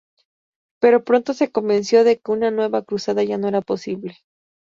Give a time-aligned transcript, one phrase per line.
[0.79, 4.17] Pero pronto se convenció de que una nueva cruzada ya no era posible.